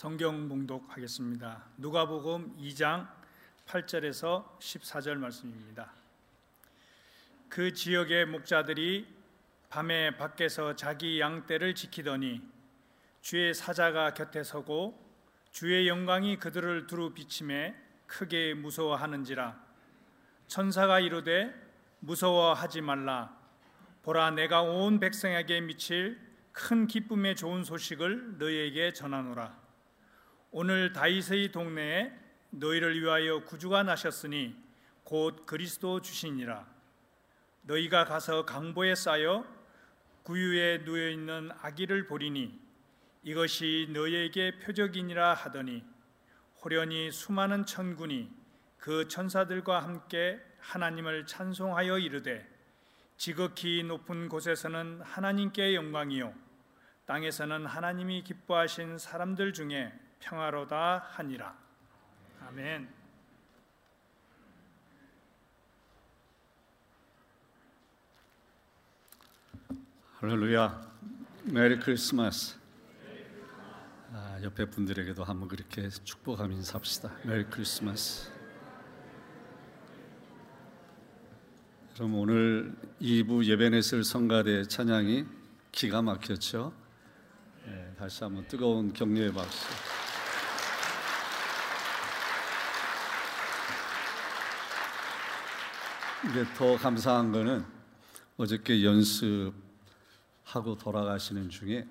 [0.00, 1.62] 성경 봉독하겠습니다.
[1.76, 3.06] 누가복음 2장
[3.66, 5.92] 8절에서 14절 말씀입니다.
[7.50, 9.06] 그 지역의 목자들이
[9.68, 12.40] 밤에 밖에서 자기 양떼를 지키더니
[13.20, 14.98] 주의 사자가 곁에 서고
[15.50, 17.76] 주의 영광이 그들을 두루 비침에
[18.06, 19.62] 크게 무서워하는지라
[20.46, 21.54] 천사가 이르되
[21.98, 23.38] 무서워하지 말라
[24.02, 26.18] 보라 내가 온 백성에게 미칠
[26.52, 29.68] 큰 기쁨의 좋은 소식을 너희에게 전하노라
[30.52, 32.12] 오늘 다윗의 동네에
[32.50, 34.56] 너희를 위하여 구주가 나셨으니
[35.04, 36.66] 곧 그리스도 주시니라.
[37.62, 39.46] 너희가 가서 강보에 쌓여
[40.24, 42.58] 구유에 누워 있는 아기를 보리니
[43.22, 45.84] 이것이 너희에게 표적이니라 하더니
[46.64, 48.28] 호련히 수많은 천군이
[48.76, 52.44] 그 천사들과 함께 하나님을 찬송하여 이르되
[53.16, 56.34] 지극히 높은 곳에서는 하나님께 영광이요
[57.06, 61.54] 땅에서는 하나님이 기뻐하신 사람들 중에 평화로다 하니라
[62.46, 63.00] 아멘.
[70.20, 70.90] 할렐루야.
[71.44, 72.58] 메리 크리스마스.
[74.12, 77.10] 아, 옆에 분들에게도 한번 그렇게 축복하며 인사합시다.
[77.24, 78.30] 메리 크리스마스.
[81.94, 85.24] 그럼 오늘 2부 예배넷을 성가대 찬양이
[85.72, 86.74] 기가 막혔죠.
[87.64, 89.99] 네, 다시 한번 뜨거운 격려의 박수.
[96.28, 97.64] 이게 더 감사한 거는
[98.36, 99.54] 어저께 연습하고
[100.78, 101.88] 돌아가시는 중에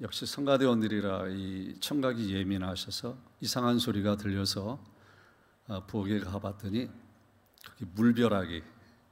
[0.00, 4.78] 역시 성가대원들이라 이 청각이 예민하셔서 이상한 소리가 들려서
[5.66, 6.88] 아, 부엌에 가봤더니
[7.66, 8.62] 거기 물벼락이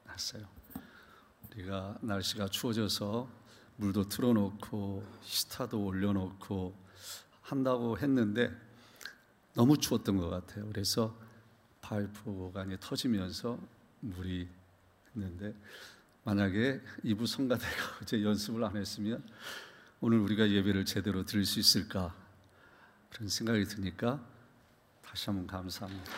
[0.04, 0.46] 났어요.
[1.50, 3.28] 우리가 날씨가 추워져서
[3.76, 6.76] 물도 틀어놓고 히타도 올려놓고
[7.40, 8.56] 한다고 했는데
[9.54, 10.64] 너무 추웠던 것 같아요.
[10.68, 11.31] 그래서
[11.92, 13.58] 파이프가 터지면서
[14.00, 14.48] 물이
[15.08, 15.54] 했는데
[16.24, 19.22] 만약에 이부 성가대가 어제 연습을 안 했으면
[20.00, 22.14] 오늘 우리가 예배를 제대로 드릴 수 있을까
[23.10, 24.24] 그런 생각이 드니까
[25.04, 26.10] 다시 한번 감사합니다.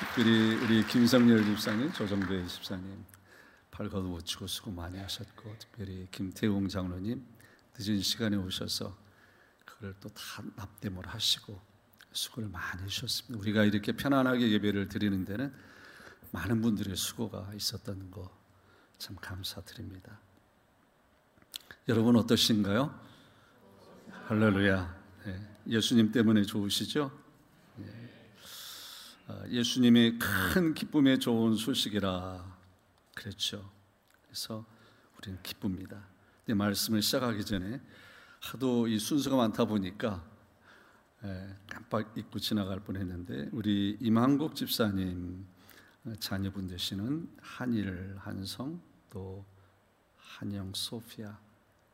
[0.00, 3.04] 특별히 우리 김성열 집사님, 조정배 집사님
[3.70, 7.24] 발가도 못 치고 수고 많이 하셨고 특별히 김태웅 장로님
[7.78, 8.96] 늦은 시간에 오셔서
[9.64, 11.75] 그걸 또 다 납땜을 하시고
[12.16, 13.40] 수고를 많이 하셨습니다.
[13.40, 15.52] 우리가 이렇게 편안하게 예배를 드리는 데는
[16.32, 18.46] 많은 분들의 수고가 있었다는 거
[18.98, 20.18] 참 감사드립니다.
[21.88, 22.98] 여러분 어떠신가요?
[24.26, 24.96] 할렐루야.
[25.26, 25.56] 네.
[25.68, 27.10] 예수님 때문에 좋으시죠?
[27.76, 28.10] 네.
[29.50, 32.56] 예수님의 큰 기쁨의 좋은 소식이라
[33.14, 33.70] 그랬죠.
[34.24, 34.64] 그래서
[35.18, 36.06] 우리는 기쁩니다.
[36.46, 37.80] 내 말씀을 시작하기 전에
[38.40, 40.35] 하도 이 순서가 많다 보니까 예,
[41.68, 45.46] 깜빡 잊고 지나갈 뻔했는데 우리 임한국 집사님
[46.20, 49.44] 자녀분 되시는 한일 한성 또
[50.16, 51.38] 한영 소피아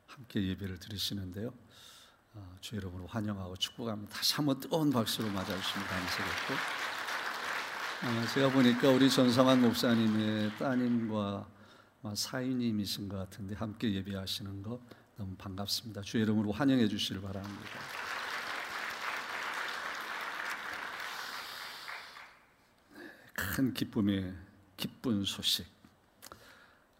[0.06, 1.52] 함께 예배를 드리시는데요.
[2.34, 4.14] 어, 주 여러분을 환영하고 축복합니다.
[4.14, 6.54] 다시 한번 뜨거운 박수로 맞아주시면 감사하겠고
[8.04, 11.48] 어, 제가 보니까 우리 전성환 목사님의 따님과
[12.14, 14.80] 사위님이신 것 같은데 함께 예배하시는 거
[15.16, 16.02] 너무 반갑습니다.
[16.02, 17.62] 주 여러분으로 환영해 주시길 바랍니다.
[23.50, 24.34] 큰 기쁨의
[24.76, 25.66] 기쁜 소식.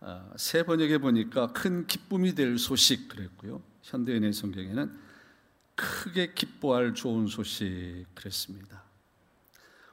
[0.00, 3.62] 아, 새 번역에 보니까 큰 기쁨이 될 소식 그랬고요.
[3.82, 4.92] 현대인의 성경에는
[5.74, 8.82] 크게 기뻐할 좋은 소식 그랬습니다.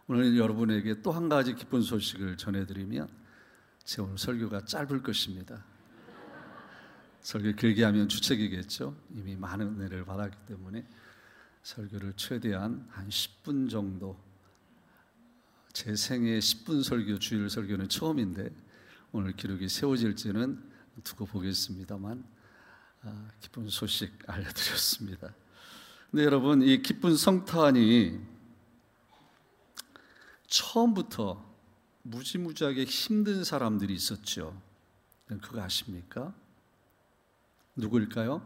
[0.08, 3.08] 오늘 여러분에게 또 한 가지 기쁜 소식을 전해드리면
[3.84, 5.64] 제 오늘 설교가 짧을 것입니다.
[7.22, 8.96] 설교 길게 하면 주책이겠죠.
[9.14, 10.88] 이미 많은 은혜를 받았기 때문에
[11.62, 14.20] 설교를 최대한 한 10분 정도
[15.74, 18.50] 제 생애 10분 설교, 주일 설교는 처음인데
[19.12, 20.70] 오늘 기록이 세워질지는
[21.04, 22.24] 두고 보겠습니다만
[23.04, 25.34] 아, 기쁜 소식 알려드렸습니다.
[26.12, 28.20] 근데 여러분 이 기쁜 성탄이
[30.48, 31.48] 처음부터
[32.02, 34.60] 무지무지하게 힘든 사람들이 있었죠.
[35.28, 36.34] 그거 아십니까?
[37.76, 38.42] 누구일까요?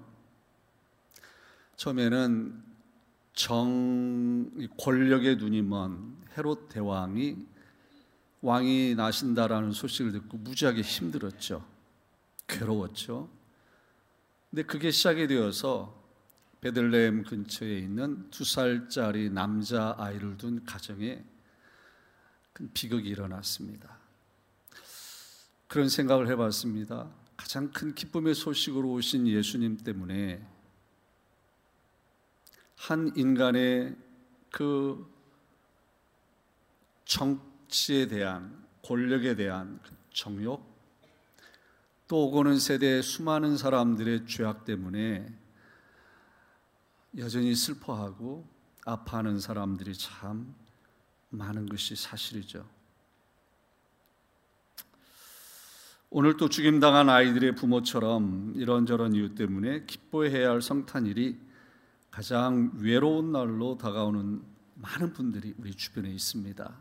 [1.78, 2.73] 처음에는
[3.34, 7.48] 정 권력의 눈이 먼 헤롯 대왕이
[8.42, 11.66] 왕이 나신다라는 소식을 듣고 무지하게 힘들었죠.
[12.48, 13.30] 괴로웠죠.
[14.50, 16.04] 근데 그게 시작이 되어서
[16.62, 21.24] 베들레헴 근처에 있는 두 살짜리 남자 아이를 둔 가정에
[22.54, 23.98] 큰 비극이 일어났습니다.
[25.68, 27.10] 그런 생각을 해봤습니다.
[27.36, 30.46] 가장 큰 기쁨의 소식으로 오신 예수님 때문에
[32.84, 33.96] 한 인간의
[34.52, 35.10] 그
[37.06, 40.62] 정치에 대한 권력에 대한 그 정욕
[42.10, 45.34] 또 오고는 세대의 수많은 사람들의 죄악 때문에
[47.18, 48.46] 여전히 슬퍼하고
[48.86, 50.54] 아파하는 사람들이 참
[51.30, 52.68] 많은 것이 사실이죠.
[56.10, 61.53] 오늘 또 죽임당한 아이들의 부모처럼 이런저런 이유 때문에 기뻐해야 할 성탄일이
[62.14, 64.44] 가장 외로운 날로 다가오는
[64.76, 66.72] 많은 분들이 우리 주변에 있습니다.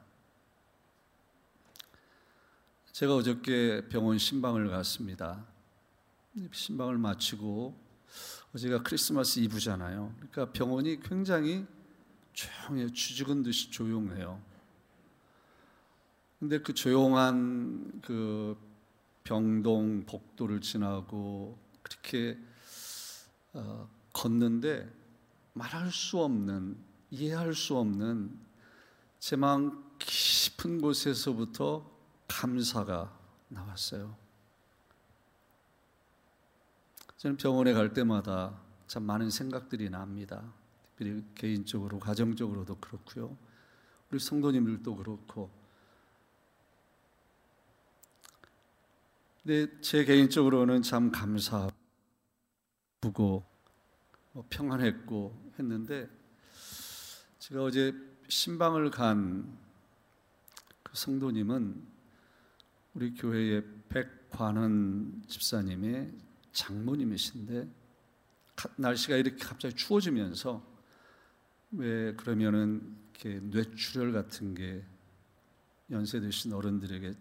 [2.92, 5.46] 제가 어저께 병원 신방을 갔습니다.
[6.52, 7.74] 신방을 마치고
[8.54, 10.14] 어제가 크리스마스 이브잖아요.
[10.16, 11.64] 그러니까 병원이 굉장히
[12.34, 12.92] 조용해요.
[12.92, 14.38] 쥐죽은 듯이 조용해요.
[16.40, 18.54] 근데 그 조용한 그
[19.24, 22.38] 병동 복도를 지나고 그렇게
[23.54, 25.00] 어, 걷는데
[25.54, 26.76] 말할 수 없는
[27.10, 28.38] 이해할 수 없는
[29.18, 31.90] 제 마음 깊은 곳에서부터
[32.26, 33.16] 감사가
[33.48, 34.16] 나왔어요.
[37.18, 40.42] 저는 병원에 갈 때마다 참 많은 생각들이 납니다.
[40.82, 43.36] 특별히 개인적으로, 가정적으로도 그렇고요.
[44.10, 45.50] 우리 성도님들도 그렇고.
[49.42, 51.72] 근데 제 개인적으로는 참 감사하고
[54.32, 56.08] 뭐 평안했고 했는데
[57.38, 57.94] 제가 어제
[58.28, 59.62] 신방을 간
[60.92, 61.82] 그 성도님은
[62.92, 66.12] 우리 교회의 백관은 집사님의
[66.52, 67.66] 장모님이신데
[68.76, 70.62] 날씨가 이렇게 갑자기 추워지면서
[71.72, 74.84] 왜 그러면은 이렇게 뇌출혈 같은 게
[75.90, 77.14] 연세 드신 어른들에게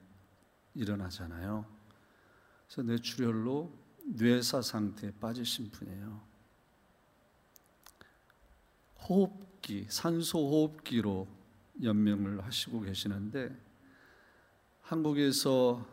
[0.75, 1.65] 일어나잖아요.
[2.67, 3.73] 그래서 뇌출혈로
[4.03, 6.21] 뇌사 상태에 빠지신 분이에요.
[9.07, 11.27] 호흡기, 산소 호흡기로
[11.81, 13.55] 연명을 하시고 계시는데
[14.81, 15.85] 한국에서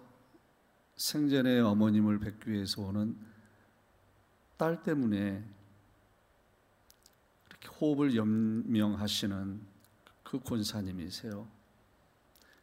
[0.97, 3.17] 생전에 어머님을 뵙기 위해서 오는
[4.57, 5.45] 딸 때문에
[7.49, 9.61] 이렇게 호흡을 연명하시는
[10.25, 11.49] 그 권사님이세요.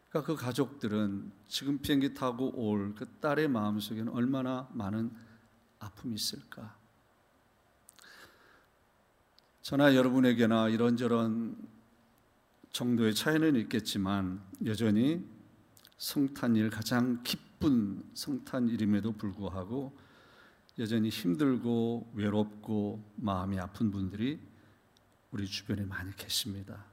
[0.10, 5.12] 그러니까 그 가족들은 지금 비행기 타고 올 그 딸의 마음속에는 얼마나 많은
[5.80, 6.78] 아픔이 있을까.
[9.66, 11.58] 저나 여러분에게나 이런저런
[12.72, 15.28] 정도의 차이는 있겠지만 여전히
[15.98, 19.98] 성탄일 가장 기쁜 성탄일임에도 불구하고
[20.78, 24.40] 여전히 힘들고 외롭고 마음이 아픈 분들이
[25.32, 26.86] 우리 주변에 많이 계십니다.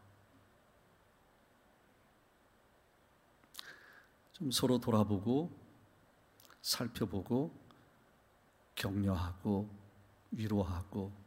[4.32, 5.54] 좀 서로 돌아보고
[6.62, 7.54] 살펴보고
[8.74, 9.69] 격려하고
[10.30, 11.21] 위로하고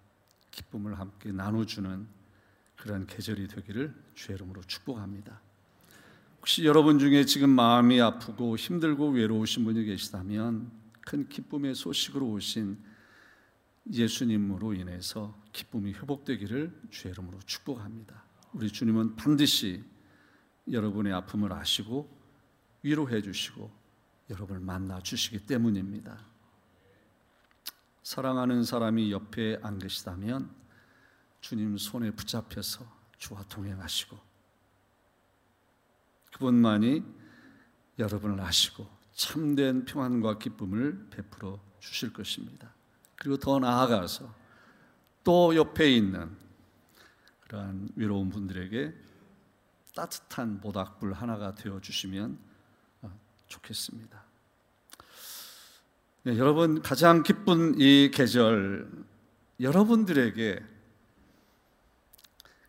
[0.56, 2.08] 기쁨을 함께 나눠주는
[2.78, 5.42] 그런 계절이 되기를 주의 이름으로 축복합니다.
[6.40, 10.72] 혹시 여러분 중에 지금 마음이 아프고 힘들고 외로우신 분이 계시다면
[11.02, 12.78] 큰 기쁨의 소식으로 오신
[13.92, 18.24] 예수님으로 인해서 기쁨이 회복되기를 주의 이름으로 축복합니다.
[18.54, 19.84] 우리 주님은 반드시
[20.72, 22.10] 여러분의 아픔을 아시고
[22.82, 23.72] 위로해 주시고
[24.30, 26.35] 여러분을 만나 주시기 때문입니다.
[28.06, 30.54] 사랑하는 사람이 옆에 안 계시다면
[31.42, 32.86] 주님 손에 붙잡혀서
[33.18, 34.16] 주와 동행하시고
[36.34, 37.04] 그분만이
[37.98, 42.72] 여러분을 아시고 참된 평안과 기쁨을 베풀어 주실 것입니다.
[43.16, 44.32] 그리고 더 나아가서
[45.24, 46.38] 또 옆에 있는
[47.42, 48.94] 그러한 외로운 분들에게
[49.96, 52.38] 따뜻한 모닥불 하나가 되어 주시면
[53.02, 54.25] 어, 좋겠습니다.
[56.26, 58.90] 네, 여러분 가장 기쁜 이 계절
[59.60, 60.60] 여러분들에게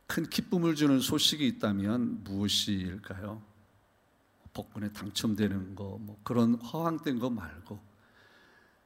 [0.07, 3.43] 큰 기쁨을 주는 소식이 있다면 무엇일까요?
[4.53, 7.81] 복권에 당첨되는 거, 뭐 그런 허황된 거 말고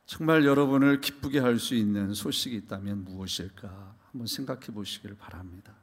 [0.06, 5.74] 정말 여러분을 기쁘게 할 수 있는 소식이 있다면 무엇일까 한번 생각해 보시기를 바랍니다.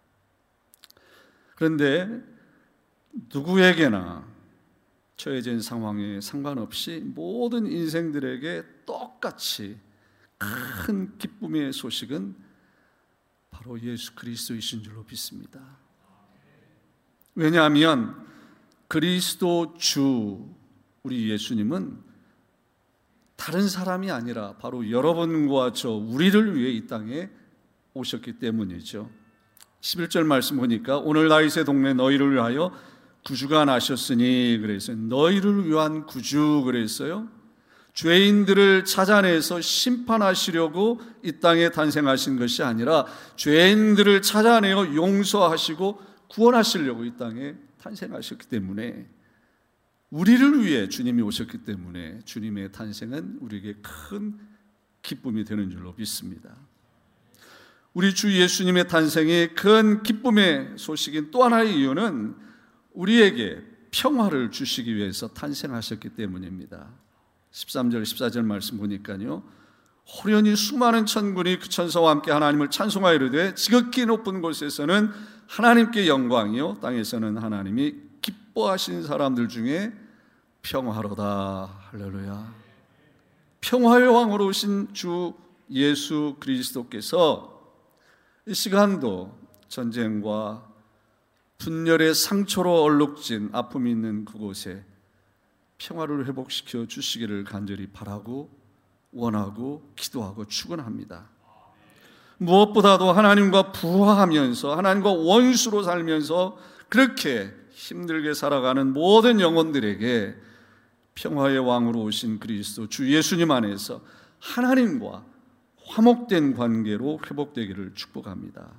[1.57, 2.23] 그런데
[3.33, 4.36] 누구에게나
[5.17, 9.77] 처해진 상황에 상관없이 모든 인생들에게 똑같이
[10.37, 12.35] 큰 기쁨의 소식은
[13.49, 15.59] 바로 예수 그리스도이신 줄로 믿습니다.
[17.33, 18.27] 왜냐하면
[18.87, 20.47] 그리스도 주
[21.01, 21.97] 우리 예수님은
[23.35, 27.29] 다른 사람이 아니라 바로 여러분과 저 우리를 위해 이 땅에
[27.93, 29.09] 오셨기 때문이죠.
[29.81, 32.71] 11절 말씀 보니까 오늘 나이세 동네 너희를 위하여
[33.27, 37.27] 구주가 나셨으니 그래서 너희를 위한 구주 그랬어요.
[37.93, 43.05] 죄인들을 찾아내서 심판하시려고 이 땅에 탄생하신 것이 아니라
[43.35, 49.09] 죄인들을 찾아내어 용서하시고 구원하시려고 이 땅에 탄생하셨기 때문에
[50.09, 54.39] 우리를 위해 주님이 오셨기 때문에 주님의 탄생은 우리에게 큰
[55.01, 56.55] 기쁨이 되는 줄로 믿습니다.
[57.93, 62.46] 우리 주 예수님의 탄생이 큰 기쁨의 소식인 또 하나의 이유는
[62.97, 63.61] 우리에게
[63.91, 66.87] 평화를 주시기 위해서 탄생하셨기 때문입니다.
[67.51, 69.43] 13절, 14절 말씀 보니까요.
[70.05, 75.11] 호련히 수많은 천군이 그 천사와 함께 하나님을 찬송하여 이르되 지극히 높은 곳에서는
[75.47, 79.93] 하나님께 영광이요 땅에서는 하나님이 기뻐하신 사람들 중에
[80.61, 82.53] 평화로다 할렐루야
[83.61, 85.33] 평화의 왕으로 오신 주
[85.71, 87.75] 예수 그리스도께서
[88.45, 89.37] 이 시간도
[89.67, 90.66] 전쟁과
[91.57, 94.83] 분열의 상처로 얼룩진 아픔이 있는 그곳에
[95.77, 98.49] 평화를 회복시켜 주시기를 간절히 바라고
[99.11, 101.29] 원하고 기도하고 축원합니다.
[102.37, 106.57] 무엇보다도 하나님과 부화하면서 하나님과 원수로 살면서
[106.89, 110.35] 그렇게 힘들게 살아가는 모든 영혼들에게
[111.15, 114.01] 평화의 왕으로 오신 그리스도 주 예수님 안에서
[114.39, 115.25] 하나님과
[115.85, 118.71] 화목된 관계로 회복되기를 축복합니다.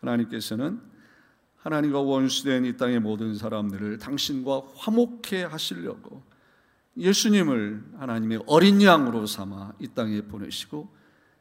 [0.00, 0.80] 하나님께서는
[1.64, 6.22] 하나님과 원수된 이 땅의 모든 사람들을 당신과 화목해 하시려고
[6.96, 10.94] 예수님을 하나님의 어린 양으로 삼아 이 땅에 보내시고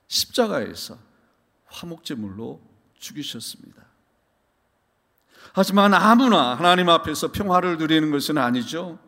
[0.08, 0.98] 십자가에서
[1.66, 2.62] 화목제물로
[2.98, 3.84] 죽이셨습니다.
[5.52, 9.00] 하지만 아무나 하나님 앞에서 평화를 누리는 것은 아니죠.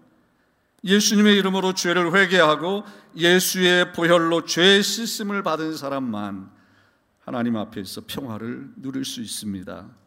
[0.83, 2.83] 예수님의 이름으로 죄를 회개하고
[3.15, 6.51] 예수의 보혈로 죄 씻음을 받은 사람만
[7.21, 10.04] 하나님 앞에서 평화를 누릴 수 있습니다.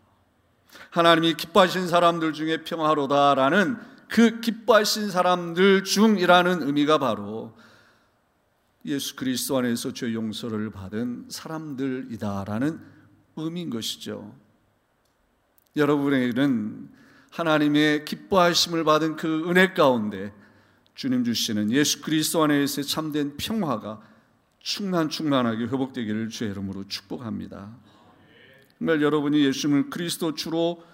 [0.91, 7.57] 하나님이 기뻐하신 사람들 중에 평화로다라는 그 기뻐하신 사람들 중이라는 의미가 바로
[8.85, 12.81] 예수 그리스도 안에서 죄 용서를 받은 사람들이다라는
[13.37, 14.35] 의미인 것이죠.
[15.77, 16.89] 여러분에게는
[17.31, 20.33] 하나님의 기뻐하심을 받은 그 은혜 가운데
[20.95, 24.01] 주님 주시는 예수 그리스도 안에서의 참된 평화가
[24.59, 27.77] 충만 충만하게 회복되기를 주의 이름으로 축복합니다.
[28.79, 30.85] 정말 여러분이 예수님을 그리스도 주로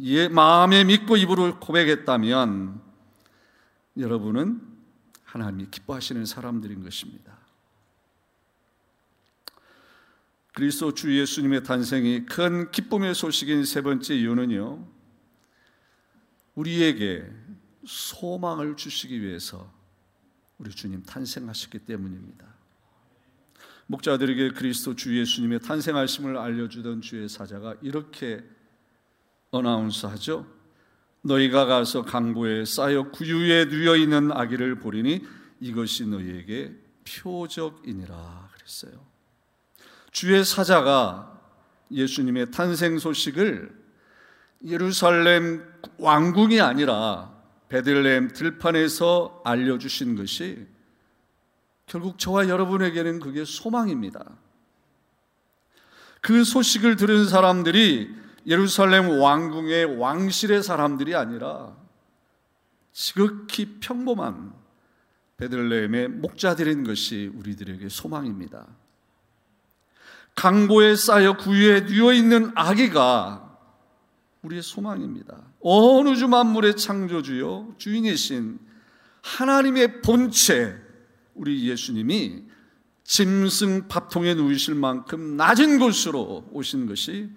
[0.00, 2.80] 예, 마음에 믿고 입으로 고백했다면
[3.98, 4.60] 여러분은
[5.24, 7.36] 하나님이 기뻐하시는 사람들인 것입니다.
[10.54, 14.86] 그리스도 주 예수님의 탄생이 큰 기쁨의 소식인 세 번째 이유는요.
[16.54, 17.26] 우리에게
[17.86, 19.72] 소망을 주시기 위해서
[20.58, 22.51] 우리 주님 탄생하셨기 때문입니다.
[23.92, 28.42] 목자들에게 그리스도 주 예수님의 탄생하심을 알려주던 주의 사자가 이렇게
[29.50, 30.46] 어나운스하죠.
[31.20, 35.26] 너희가 가서 강보에 쌓여 구유에 누여 있는 아기를 보리니
[35.60, 36.74] 이것이 너희에게
[37.06, 38.92] 표적이니라 그랬어요.
[40.10, 41.38] 주의 사자가
[41.90, 43.78] 예수님의 탄생 소식을
[44.64, 45.64] 예루살렘
[45.98, 47.30] 왕궁이 아니라
[47.68, 50.66] 베들레헴 들판에서 알려주신 것이
[51.92, 54.24] 결국 저와 여러분에게는 그게 소망입니다.
[56.22, 58.10] 그 소식을 들은 사람들이
[58.46, 61.76] 예루살렘 왕궁의 왕실의 사람들이 아니라
[62.92, 64.54] 지극히 평범한
[65.36, 68.66] 베들레헴의 목자들인 것이 우리들에게 소망입니다.
[70.34, 73.58] 강보에 쌓여 구유에 누워 있는 아기가
[74.40, 75.36] 우리의 소망입니다.
[75.60, 78.58] 어느 주 만물의 창조주요 주인이신
[79.20, 80.91] 하나님의 본체
[81.34, 82.44] 우리 예수님이
[83.04, 87.30] 짐승 밥통에 누이실 만큼 낮은 곳으로 오신 것이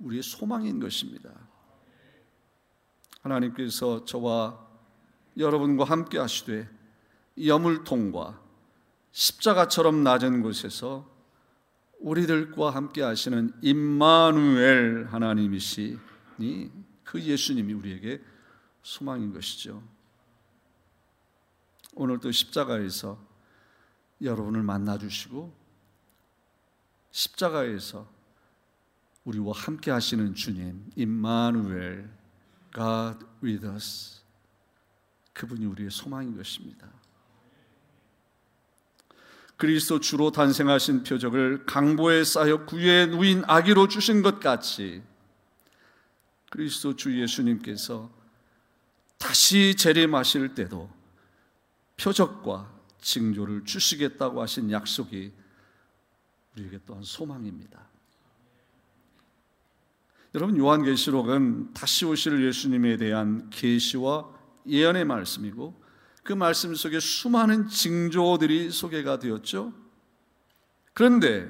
[0.00, 1.30] 우리의 소망인 것입니다.
[3.22, 4.66] 하나님께서 저와
[5.36, 6.68] 여러분과 함께 하시되
[7.42, 8.40] 여물통과
[9.12, 11.08] 십자가처럼 낮은 곳에서
[12.00, 15.98] 우리들과 함께 하시는 임마누엘 하나님이시니
[17.04, 18.20] 그 예수님이 우리에게
[18.82, 19.82] 소망인 것이죠.
[21.98, 23.18] 오늘도 십자가에서
[24.22, 25.52] 여러분을 만나 주시고
[27.10, 28.08] 십자가에서
[29.24, 32.08] 우리와 함께 하시는 주님, 임마누엘,
[32.72, 34.20] God with us.
[35.32, 36.88] 그분이 우리의 소망인 것입니다.
[39.56, 45.02] 그리스도 주로 탄생하신 표적을 강보에 쌓여 구유에 누인 아기로 주신 것 같이
[46.50, 48.08] 그리스도 주 예수님께서
[49.18, 50.97] 다시 재림하실 때도
[51.98, 55.32] 표적과 징조를 주시겠다고 하신 약속이
[56.56, 57.86] 우리에게 또한 소망입니다.
[60.34, 64.28] 여러분 요한계시록은 다시 오실 예수님에 대한 계시와
[64.66, 65.82] 예언의 말씀이고
[66.22, 69.72] 그 말씀 속에 수많은 징조들이 소개가 되었죠.
[70.92, 71.48] 그런데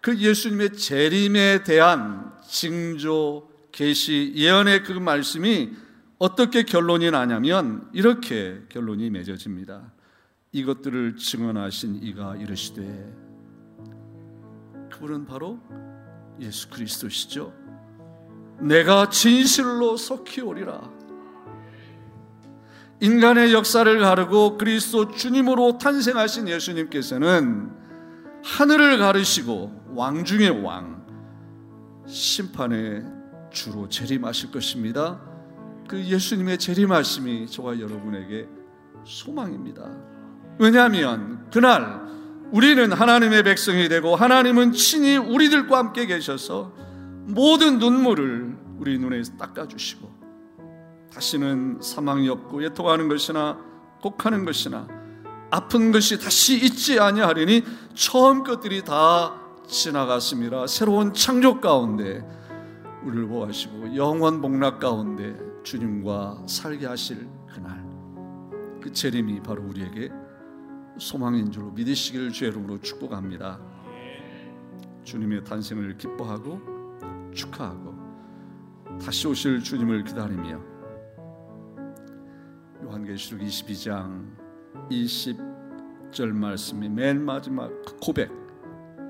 [0.00, 5.70] 그 예수님의 재림에 대한 징조, 계시, 예언의 그 말씀이
[6.20, 9.90] 어떻게 결론이 나냐면 이렇게 결론이 맺어집니다.
[10.52, 13.10] 이것들을 증언하신 이가 이르시되
[14.92, 15.58] 그분은 바로
[16.38, 17.54] 예수 그리스도시죠.
[18.60, 20.92] 내가 진실로 속히 오리라.
[23.00, 27.70] 인간의 역사를 가르고 그리스도 주님으로 탄생하신 예수님께서는
[28.44, 31.02] 하늘을 가르시고 왕 중의 왕,
[32.06, 33.06] 심판의
[33.50, 35.29] 주로 재림하실 것입니다.
[35.90, 38.46] 그 예수님의 재림하심이 저와 여러분에게
[39.04, 39.90] 소망입니다.
[40.60, 42.02] 왜냐하면 그날
[42.52, 46.72] 우리는 하나님의 백성이 되고 하나님은 친히 우리들과 함께 계셔서
[47.26, 50.08] 모든 눈물을 우리 눈에 닦아주시고
[51.12, 53.58] 다시는 사망이 없고 예통하는 것이나
[54.00, 54.86] 곡하는 것이나
[55.50, 59.34] 아픈 것이 다시 있지 아니하리니 처음 것들이 다
[59.66, 60.68] 지나갔습니다.
[60.68, 62.24] 새로운 창조 가운데
[63.02, 67.84] 우리를 보호하시고 영원 복락 가운데 주님과 살게 하실 그날
[68.80, 70.10] 그 재림이 바로 우리에게
[70.98, 73.60] 소망인 줄로 믿으시기를 주의 이름으로 축복합니다.
[75.04, 76.60] 주님의 탄생을 기뻐하고
[77.32, 77.94] 축하하고
[79.02, 80.60] 다시 오실 주님을 기다리며
[82.84, 84.36] 요한계시록 22장
[84.90, 88.30] 20절 말씀이 맨 마지막 고백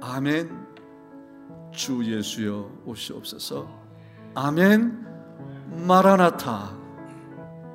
[0.00, 0.50] 아멘
[1.72, 3.68] 주 예수여 오시옵소서
[4.34, 5.09] 아멘
[5.70, 6.76] 마라나타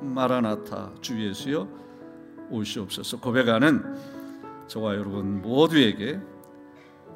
[0.02, 1.66] 마라나타 주 예수여
[2.50, 3.82] 오시옵소서 고백하는
[4.66, 6.20] 저와 여러분 모두에게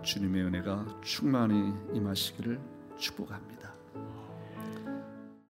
[0.02, 2.58] 주님의 은혜가 충만히 임하시기를
[2.96, 3.49] 축복합니다.